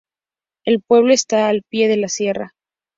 El 0.65 0.81
pueblo 0.81 1.13
está 1.13 1.47
al 1.47 1.61
pie 1.61 1.87
de 1.87 1.95
la 1.97 2.07
sierra. 2.07 2.53